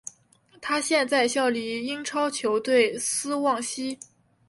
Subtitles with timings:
[0.61, 3.99] 他现在效力于英超球队斯旺西。